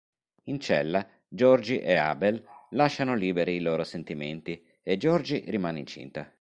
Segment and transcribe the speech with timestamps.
[0.45, 6.27] In cella, Georgie e Abel lasciano liberi i loro sentimenti e Georgie rimane incinta.